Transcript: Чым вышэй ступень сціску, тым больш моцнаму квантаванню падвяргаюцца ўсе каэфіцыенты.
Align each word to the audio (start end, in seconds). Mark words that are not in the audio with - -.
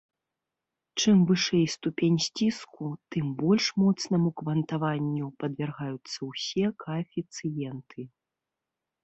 Чым 1.01 1.17
вышэй 1.31 1.65
ступень 1.73 2.15
сціску, 2.27 2.87
тым 3.17 3.25
больш 3.41 3.65
моцнаму 3.83 4.29
квантаванню 4.41 5.27
падвяргаюцца 5.45 6.17
ўсе 6.31 6.65
каэфіцыенты. 6.87 8.01